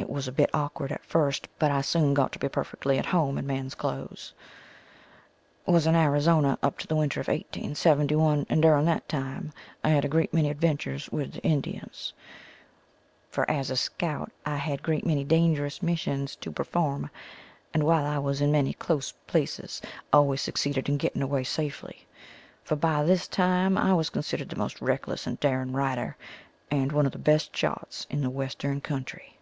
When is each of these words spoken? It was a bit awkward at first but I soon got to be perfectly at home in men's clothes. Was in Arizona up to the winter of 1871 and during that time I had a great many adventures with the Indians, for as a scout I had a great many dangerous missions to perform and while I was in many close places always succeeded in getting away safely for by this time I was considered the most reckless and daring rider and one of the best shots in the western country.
It 0.00 0.08
was 0.14 0.26
a 0.26 0.32
bit 0.32 0.48
awkward 0.54 0.90
at 0.92 1.04
first 1.04 1.46
but 1.58 1.70
I 1.70 1.82
soon 1.82 2.14
got 2.14 2.32
to 2.32 2.38
be 2.38 2.48
perfectly 2.48 2.96
at 2.98 3.04
home 3.06 3.36
in 3.38 3.46
men's 3.46 3.74
clothes. 3.76 4.32
Was 5.66 5.86
in 5.86 5.94
Arizona 5.94 6.58
up 6.64 6.78
to 6.78 6.86
the 6.86 6.96
winter 6.96 7.20
of 7.20 7.28
1871 7.28 8.46
and 8.48 8.60
during 8.62 8.86
that 8.86 9.06
time 9.10 9.52
I 9.84 9.90
had 9.90 10.04
a 10.04 10.08
great 10.08 10.32
many 10.34 10.48
adventures 10.50 11.10
with 11.12 11.34
the 11.34 11.42
Indians, 11.42 12.12
for 13.28 13.48
as 13.48 13.70
a 13.70 13.76
scout 13.76 14.32
I 14.46 14.56
had 14.56 14.78
a 14.80 14.82
great 14.82 15.04
many 15.06 15.22
dangerous 15.22 15.82
missions 15.82 16.34
to 16.36 16.50
perform 16.50 17.10
and 17.74 17.82
while 17.84 18.06
I 18.06 18.16
was 18.18 18.40
in 18.40 18.50
many 18.50 18.72
close 18.72 19.12
places 19.28 19.80
always 20.14 20.40
succeeded 20.40 20.88
in 20.88 20.96
getting 20.96 21.20
away 21.22 21.44
safely 21.44 22.06
for 22.64 22.74
by 22.74 23.04
this 23.04 23.28
time 23.28 23.76
I 23.78 23.92
was 23.92 24.08
considered 24.10 24.48
the 24.48 24.56
most 24.56 24.80
reckless 24.80 25.26
and 25.26 25.38
daring 25.40 25.72
rider 25.72 26.16
and 26.70 26.90
one 26.90 27.04
of 27.06 27.12
the 27.12 27.18
best 27.18 27.54
shots 27.54 28.06
in 28.10 28.22
the 28.22 28.30
western 28.30 28.80
country. 28.80 29.36